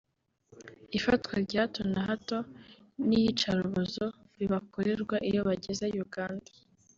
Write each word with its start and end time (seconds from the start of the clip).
ifatwa 0.97 1.33
rya 1.45 1.63
hato 1.65 1.81
na 1.93 2.01
hato 2.07 2.37
n’iyicarubozo 3.07 4.05
bibakorerwa 4.37 5.15
iyo 5.29 5.41
bageze 5.47 5.85
Uganda 6.05 6.51